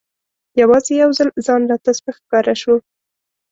یوازې 0.61 0.93
یو 1.03 1.09
ځل 1.17 1.29
ځان 1.47 1.61
راته 1.71 1.91
سپک 1.97 2.15
ښکاره 2.23 2.55
شو. 2.61 2.75